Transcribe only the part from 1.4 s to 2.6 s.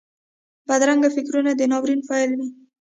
د ناورین پیل وي